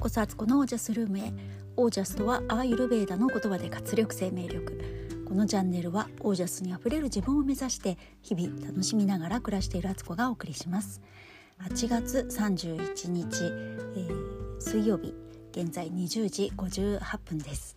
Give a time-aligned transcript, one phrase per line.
[0.00, 1.30] こそアツコのオージャスルームへ
[1.76, 5.24] オージャスとはアーユルベーダの言葉で活力生命力。
[5.28, 11.02] このチャンネルはオージャスにあふれる自分を目指して日々楽しみながら暮らしているアツコがお送りします。
[11.60, 15.14] 8月31日、えー、水曜日
[15.52, 17.76] 現在20時58分です。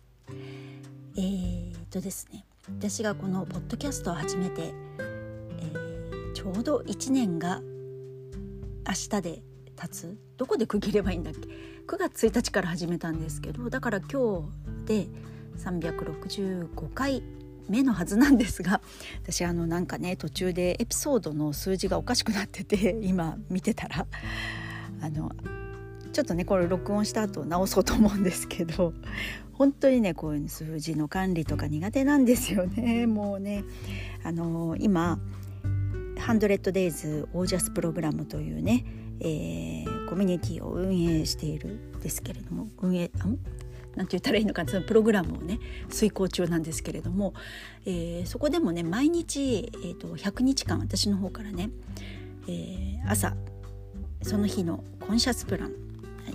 [1.16, 4.72] えー、とですね私がこのポッドキャストを始めて、
[5.60, 7.60] えー、ちょうど1年が
[8.88, 9.42] 明日で
[9.76, 10.18] 経つ。
[10.38, 11.73] どこで区切ればいいんだっけ？
[11.86, 14.48] 9月1日から始めたんですけどだから今
[14.86, 15.06] 日で
[15.58, 17.22] 365回
[17.68, 18.80] 目のはずなんですが
[19.22, 24.06] 私あのなんかね途中でエピソードの数字がおかしくなってて今見てたら
[25.00, 25.32] あの
[26.12, 28.92] ちょっとねこれ録音した後直そうと思うんですけど
[29.52, 33.06] 本当にねこういう数字の管理とか苦手なんですよね。
[33.06, 33.64] もうね
[34.24, 35.18] あの今
[36.16, 38.84] 「100days オージャスプログラム」というね
[39.20, 43.10] えー、コミュニティを運営しているんですけれども運営
[43.96, 47.34] なんて言ったらいいのかそのプログラムをね遂行中なんですけれども、
[47.86, 51.70] えー、そこでもね毎日、えーと、100日間私の方からね、
[52.48, 53.34] えー、朝
[54.22, 55.72] その日のコンシャスプラン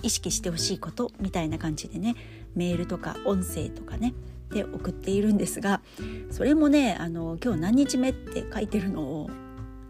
[0.02, 2.14] 意識してほしいことみたいな感じでね
[2.54, 4.14] メールとか音声とかね
[4.50, 5.80] で送っているんですが
[6.30, 9.30] それもねあの今日何日目って書いてるのを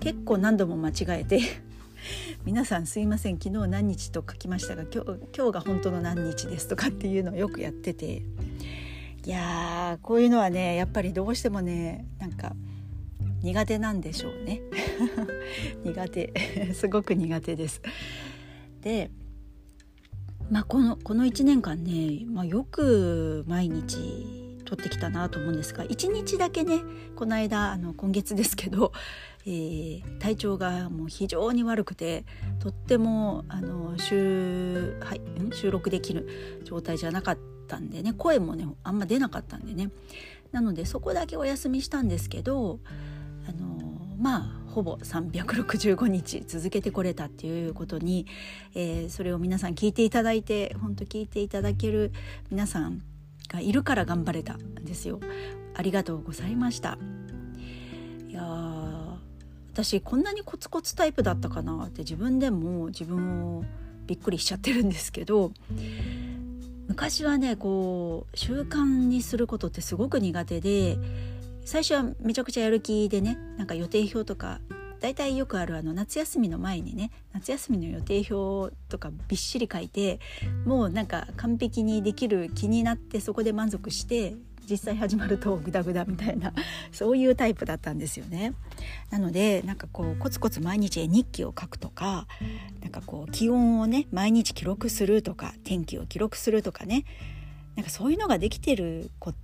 [0.01, 1.41] 結構何度も間違えて
[2.45, 8.23] 皆さんすいません昨日何日と書きましたが今日今日が本当の何日ですとかっていうのをよくやってて。
[9.27, 12.55] いやーこういうのはねやっぱりどうしてもねなんか
[13.43, 14.63] 苦手なんでしょうね。
[15.85, 16.33] 苦手。
[16.73, 17.83] すごく苦手です。
[18.81, 19.11] で
[20.51, 26.81] まあこのこの1年間ね、まあ、よく毎日取ってきたなと思うんですが1日だけね
[27.15, 28.93] この間あの今月ですけど、
[29.47, 32.25] えー、体調がもう非常に悪くて
[32.59, 35.21] とってもあの収,、はい、
[35.53, 39.91] 収録できる状態じゃなかったんでね声もねあんま出なかったんでね。
[40.53, 42.81] なのでそこだけお休みしたんですけど
[43.49, 48.27] あのまあほぼ365日続けてこれたっていうことに、
[48.75, 52.13] えー、それを皆さん聞いていただいて本当聞いていただける
[52.51, 53.03] 皆さん
[53.49, 55.21] がいるから頑張れたんですよ。
[55.75, 56.99] ありがとうございました。
[58.29, 58.80] いや
[59.85, 63.65] 私こんなにコツコツタイプだったかなって自分でも自分を
[64.07, 65.53] びっくりしちゃってるんですけど
[66.89, 70.99] 昔はねこう習慣にすることってすごく苦手で
[71.65, 74.61] 最初はめちゃくちゃやる気でねなんか予定表とか
[75.01, 80.21] 大体よくあるあの夏休みの前にね夏休みの予定表とかびっしり書いて
[80.67, 84.35] もうなんか完璧にできる気になってそこで満足して
[84.71, 86.53] 実際始まるとグダグダみたいな
[86.93, 88.55] そういうタイプだったんですよね。
[89.11, 92.29] なのでなんかこうコツコツ毎日絵日記を書くとか
[92.81, 97.05] なんかこう気温をね毎日記録するとか天気を記録するとかね
[97.75, 99.35] なんかそういうのができてる子っ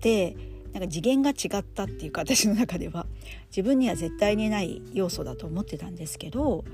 [0.00, 0.36] て
[0.72, 3.06] なんか次元が違ったっていうか私の中では
[3.48, 6.64] 自分には絶対にない要素だと思ってたんですけど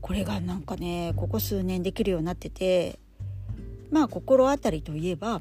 [0.00, 2.98] これがなんかねここ数年できるようになってて
[3.90, 5.40] まあ心当たりといえば、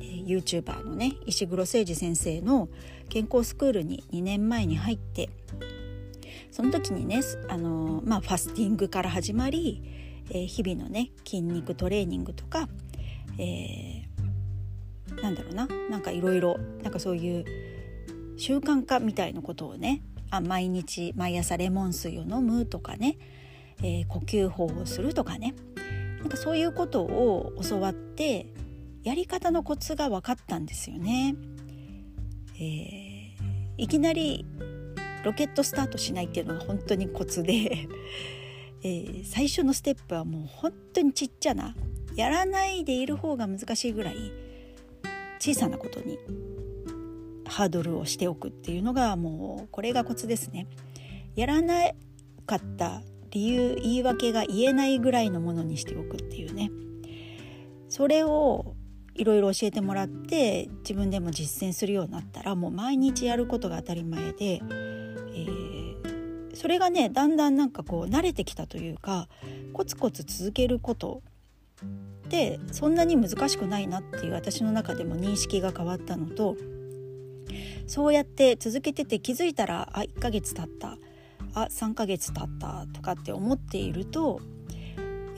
[0.00, 2.68] えー、YouTuber のね石黒誠二先生の
[3.08, 5.30] 健康スクールに2年前に入って
[6.50, 9.82] その時にねあの、まあ、ファスティングから始まり、
[10.30, 12.68] えー、日々のね筋肉トレーニングとか、
[13.38, 14.08] え
[15.22, 17.44] なんだろうななんかいろいろなんかそういう
[18.38, 23.18] 習慣化みたいなことをねあ毎日毎朝レモン水を飲むとかね、
[23.82, 25.54] えー、呼吸法をするとかね
[26.20, 28.46] なんかそういうことを教わって
[29.08, 31.34] やり方のコツが分かったんですよね。
[32.56, 33.34] えー、
[33.78, 34.44] いきなり
[35.24, 37.88] ロケットスタートしないっていうのが本当にコツで、
[38.84, 41.74] えー、最初のステップはもう本当にちっちゃな
[42.16, 44.30] やらないでいる方が難しいぐらい
[45.38, 46.18] 小さなことに
[47.46, 50.66] ハードルをしておくっていうのがもうこれがコツですね。
[51.34, 51.92] やらな
[52.44, 56.70] かった理由言い訳が言えないぐらいのものにしておくっていうね
[57.88, 58.74] それを
[59.18, 69.28] いろいろ教えてもらって自分でも実践するようになったらもう毎日やることが当たり前で、えー、それがねだんだんなんかこう慣れてきたというか
[69.72, 71.22] コツコツ続けること
[72.26, 76.56] ってそんなに難しくないなっていう私の中でも認識が変わったのと
[77.86, 80.98] そうやって続けてて気づいたらあ1ヶ月経った
[81.54, 84.40] あ3ヶ月経ったとかって思っていると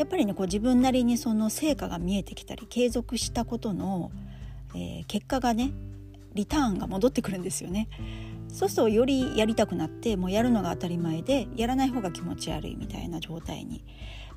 [0.00, 4.11] やっぱりねこう自分なりにその成果が見えてきたり継続したことの、
[4.75, 5.73] えー、結果がね
[6.32, 7.87] リターンが戻ってくるんですよね。
[8.49, 13.85] そうするとよりやりたくなってもうやるのが当たり前でやらない方が気持ち悪いみたいな状態に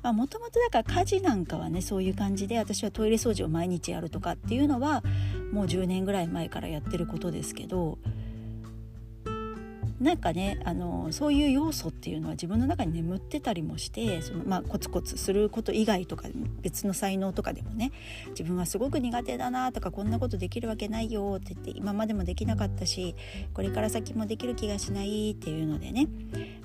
[0.02, 5.02] もともとだから家事なんかはねそういう感じで私はトイレ掃除を毎日やるとかっていうのは
[5.50, 7.98] もう10年ぐらい前からやってることですけど
[10.04, 16.28] なんかねあのそういう要素っていうのは自分の中に眠ってたりもしてその、まあ、コツコツすること以外とか
[16.60, 17.90] 別の才能とかでもね
[18.28, 23.16] 自分はすごく苦手だなとかこんなことできるわけないよって言って今までもできなかったし
[23.54, 26.06] これから先もできる気がしないっていうのでね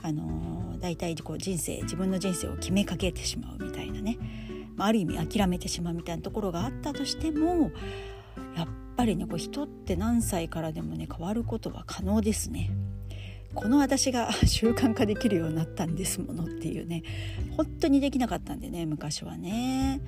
[0.04, 4.18] あの大体こう人生自分の人生を決めかけてしまうみたいなね、
[4.76, 7.72] まあ、ある意味諦めてしまうみたいなところがあったとしても
[8.58, 12.70] やっぱりねこう人って何歳からでもね変わることは可能ですね。
[13.54, 17.04] この私が 習慣化できるようになったんですものっていうね
[17.58, 20.02] 本当にできなかったんでね昔はね。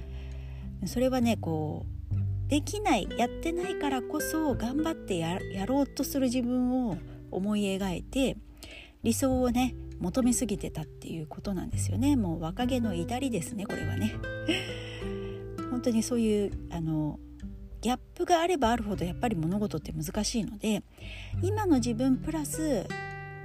[0.85, 6.97] それはねこうできないやってないからこそ頑張ってやろうとする自分を
[7.29, 8.35] 思い描いて
[9.03, 12.15] 理想をね求めすぎてたっていうことなんですよね。
[12.15, 14.15] もう若気の至りですねこれはね。
[15.69, 17.19] 本当にそういうあの
[17.81, 20.83] ギャップがあればあるほどやっぱり物事って難しいので
[21.41, 22.85] 今の自分プラス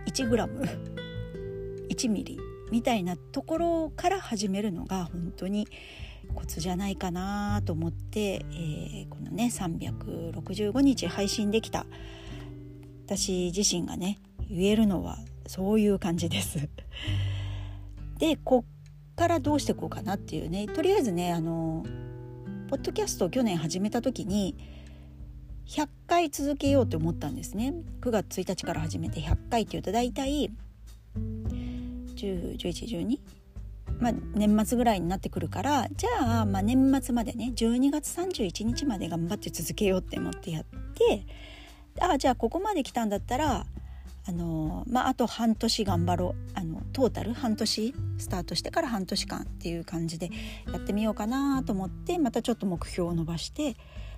[0.07, 2.39] 1g1 ミリ。
[2.71, 5.69] みたいなところから始めるのが本当に
[6.35, 11.87] コツじゃないかなと思って、えー、このね365日配信できた。
[13.07, 14.19] 私自身がね
[14.51, 16.69] 言えるのはそういう感じです。
[18.19, 20.67] でこっからどうしていこうかなっていうね。
[20.67, 21.85] とりあえずねあの
[22.69, 24.57] ポッドキャストを去年始めた時に
[25.67, 27.75] 100回続けようと思ったんですね。
[28.01, 30.51] 9月1日から始めて100回っていうと大体
[32.15, 33.19] 101112
[33.99, 40.65] まあ、年末ぐらいになってくるからじゃあまあ年末までね12月31日まで頑張って続けようって思ってやっ
[40.95, 41.25] て
[42.01, 43.65] ああじゃあここまで来たんだったら
[44.29, 46.59] あのまあ、あと半年頑張ろう。
[46.59, 47.33] あのトータル？
[47.33, 47.95] 半年？
[48.19, 50.31] スタートしてから半年間っていう感じで
[50.73, 53.77] やってみようかなと思ってまたちょっと目標を伸ばして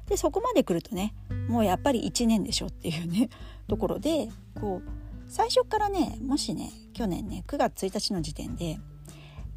[0.09, 1.15] でそこまで来るとね
[1.49, 3.29] もうやっぱり1年でしょっていうね
[3.69, 4.29] ところで
[4.61, 4.91] こう
[5.27, 8.79] 最初からねもしね去年ね9月1日の時点で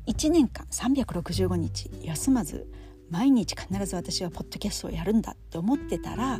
[0.07, 2.69] 1年間365日休まず
[3.09, 6.39] 毎日必ず私はポッドキャストをやるんだって思ってたら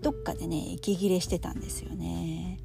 [0.00, 2.58] どっかでね息切れしてたんですよね。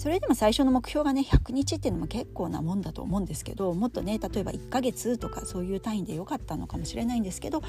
[0.00, 7.60] それでも最初の目標がね100日っていうのも結構なもんだと思うんですけどもっとね例えば1ヶ月とかそういう単位で良かったのかもしれないんですけど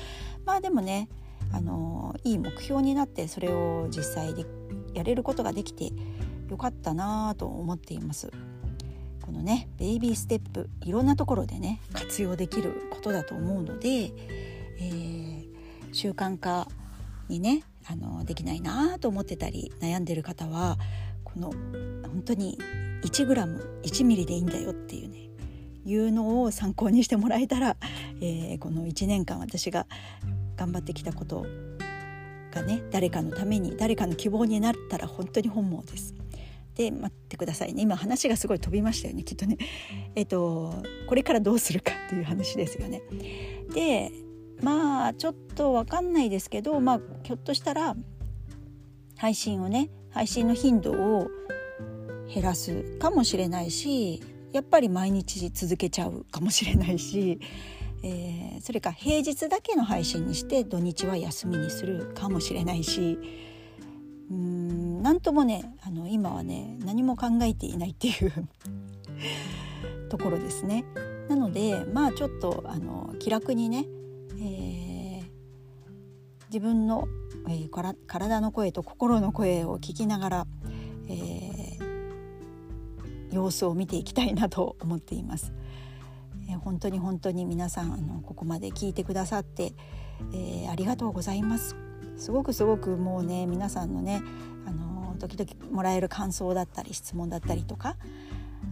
[0.45, 1.09] まあでもね
[1.53, 4.45] あのいい目標になってそれを実際で
[4.93, 5.91] やれることができて
[6.49, 8.31] よかったなと思っています。
[9.21, 15.47] このねベイビーステップいろんなところでね活用できることだと思うので、えー、
[15.93, 16.67] 習慣化
[17.29, 20.77] にねあのできないなと思ってたり悩んでる方は
[21.23, 22.57] この本当に
[23.03, 25.29] 1g1 ミリでいいんだよっていうね
[25.85, 27.75] いうのを参考にしてもらえたら、
[28.21, 29.87] えー、この1年間私が
[30.61, 31.47] 頑張ってきたこと
[32.51, 36.13] がね誰かのために誰かの希望になったら本当に本望です。
[36.75, 39.57] で待ってくださいね今話がすごい飛びましたよねきっとね。
[40.13, 40.75] えっと
[41.07, 43.01] これからどうするかっていう話ですよね。
[43.73, 44.11] で
[44.61, 47.95] まあちょっと分かんないですけどまあひょっとしたら
[49.17, 51.27] 配信をね配信の頻度を
[52.31, 54.21] 減らすかもしれないし
[54.53, 57.39] やっぱり毎日続けちゃうかもしれないし
[58.03, 63.19] えー、それか平日だけの配信にして土日は休みにするかもしれないし
[64.31, 68.47] うん何ともねあの今はね何も考えていないっていう
[70.09, 70.85] ところですね。
[71.29, 73.85] なのでまあちょっとあの気楽にね、
[74.37, 75.23] えー、
[76.47, 77.07] 自分の、
[77.47, 80.47] えー、から体の声と心の声を聞きながら、
[81.07, 85.53] えー、様子を見ていきたいなと思っています。
[86.51, 89.73] え本当に本当に皆さんあのここまで聞いてくださって、
[90.33, 91.75] えー、ありがとうございます。
[92.17, 94.21] すごくすごくもうね皆さんのね
[94.67, 97.95] あの時々もらえる感想だったり質問だったりとか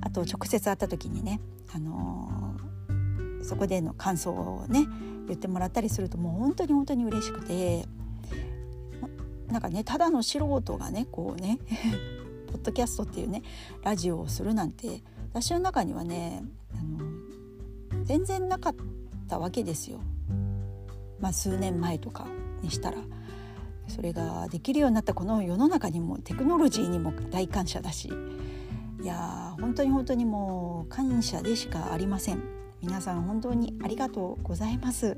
[0.02, 1.42] あと直接会った時にね
[1.74, 2.56] あの
[3.42, 4.88] そこでの感想をね
[5.28, 7.86] 言ってもらったりするともう本当に本当に嬉しくて
[9.48, 11.60] なんかねただの素人がねこうね
[12.52, 13.42] ポッドキャストっていうね
[13.84, 16.44] ラジオをするなんて私の中にはね
[16.74, 17.09] あの
[18.10, 18.76] 全然なかっ
[19.28, 20.00] たわけですよ。
[21.20, 22.26] まあ、数年前とか
[22.64, 22.98] にしたら。
[23.88, 28.12] それができるようになったこの世の中にもテクノロジーにも大感謝だし。
[29.00, 32.42] いや本当に本当にもう感謝でしかありません。
[32.82, 35.16] 皆さん本当にありがとうございます。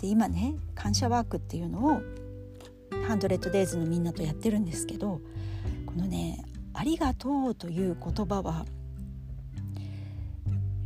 [0.00, 2.00] で今ね感謝ワークっていうのを
[3.06, 5.20] ハンドレッドデイズのみんなとやってるんですけど
[5.86, 8.66] このねありがとうという言葉は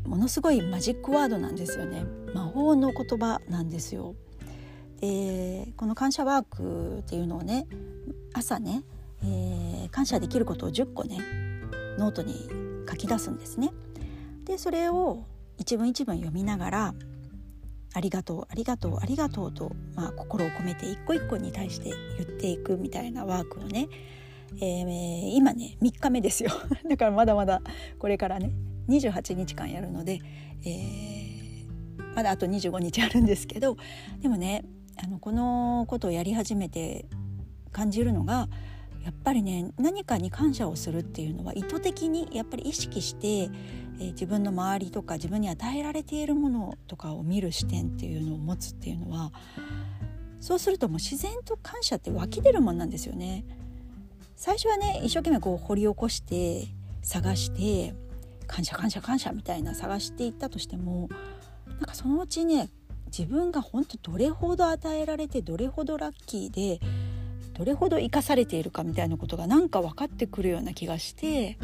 [0.07, 2.05] ものすごいマジックワードなんですよね
[2.35, 4.15] 魔法の言葉なんですよ。
[5.01, 7.67] でこの感謝ワークっていうのをね
[8.35, 8.83] 朝ね、
[9.23, 11.19] えー、感謝できることを10個ね
[11.99, 12.35] ノートに
[12.89, 13.71] 書き出すんですね。
[14.45, 15.25] でそれを
[15.59, 16.95] 一文一文読みながら
[17.93, 23.89] 「ありがとうありがとうありがとうと」まあ、心を込めて一個一個に対して言っていくみたいなワークをね、
[24.57, 26.51] えー、今ね3日目ですよ
[26.89, 27.63] だからまだまだ
[27.99, 28.53] これからね
[28.89, 30.21] 28日間やるので、
[30.65, 33.77] えー、まだあと25日あるんですけど
[34.21, 34.65] でもね
[35.03, 37.07] あのこのことをやり始めて
[37.73, 38.49] 感じるのが
[39.05, 49.33] やっぱりね何かに感謝をするっていうのは意図的にやっぱり意識して、えー、自分の周りとか自分に与えられているものとかを見る視点っていうのを持つっていうのは
[50.41, 53.45] そうするともう自然と感謝って湧き出るもんなんですよね。
[54.37, 56.69] 最初はね一生懸命こう掘り起こして
[57.03, 57.95] 探して
[58.51, 61.09] 感謝感謝感謝みたいな探していったとしても
[61.69, 62.69] なんかそのうちね
[63.07, 66.81] 自分が本当どれほど与えられてどれほどラッキーで
[67.55, 71.59] どれほど生かされているかみたいなことがなんか分かってくるような気がして、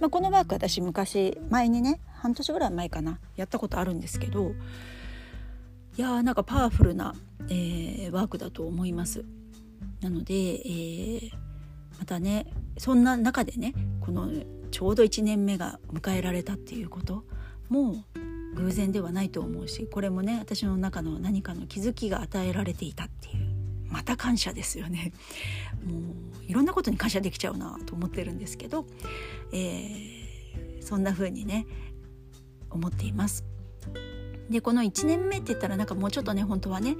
[0.00, 4.52] まあ、このワーク私昔前にね半年ぐらい前かなやったことあるんですけど
[5.96, 7.14] いやーなんかパワフルな、
[7.48, 9.24] えー、ワークだと思います。
[10.00, 11.30] なので、えー、
[11.98, 12.46] またね
[12.78, 14.30] そんな中でねこの
[14.72, 17.24] ちょうど1年目が迎えられたっていうこと
[17.68, 18.04] も
[18.54, 23.52] 偶然ではないと思うしこれもね私の中の何かの気づきが与えられていたっていう
[23.90, 25.12] また感謝ですよね
[25.84, 25.98] も
[26.40, 28.86] ういろんなことに感謝できちゃうなと思ってるんですけど、
[29.52, 31.66] えー、そんな風にね
[32.70, 33.44] 思っています。
[34.50, 36.96] でこの1年目って言ったらなんかもうちょっとね本当はね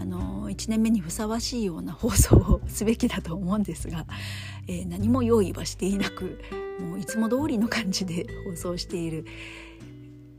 [0.00, 4.06] あの1年目にふさわしいような放送をすべきだと思うんですが、
[4.66, 6.40] えー、何も用意はしていなく
[6.80, 9.24] もういつも通りの感じで放送している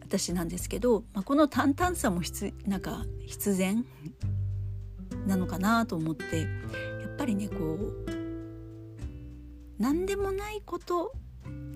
[0.02, 2.22] 私なんですけど、まあ、この淡々さも
[2.66, 3.86] なんか必然
[5.26, 6.46] なのかなと思ってや
[7.08, 8.22] っぱりねこう
[9.80, 11.14] 何でもないこと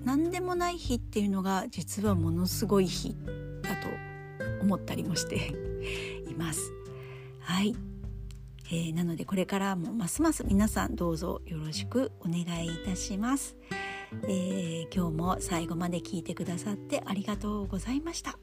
[0.04, 3.16] 何でもない日っていうのが実はものすごい日
[3.62, 3.88] だと
[4.62, 5.54] 思ったりもして
[6.30, 6.72] います。
[7.40, 7.76] はい、
[8.72, 13.56] えー、なのでこれからもますます皆さんどうぞよろしくお願いいたします。
[14.24, 18.38] えー、今日も最後まで聞いてくださってありがとうございました、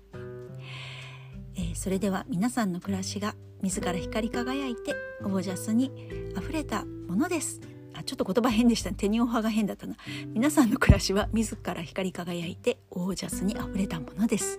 [1.56, 5.92] えー、それでは皆さんの暮らしが自ら光り輝いてオージャスに
[6.36, 7.60] 溢れたものです。
[7.94, 8.90] あちょっと言葉変でした。
[8.90, 9.96] ね手にオファーが変だったな。
[10.28, 14.58] 皆さんの暮らしは自ら光り輝いてオージャスに溢れたものです。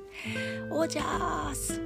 [0.69, 1.81] オージャス。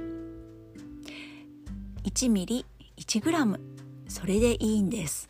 [2.04, 2.64] 1ミリ
[2.96, 3.60] 1グラム。
[4.08, 5.28] それでいいんです。